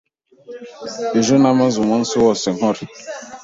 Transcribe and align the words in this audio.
Ejo 1.19 1.33
namaze 1.41 1.75
umunsi 1.83 2.13
wose 2.23 2.45
nkora. 2.55 2.81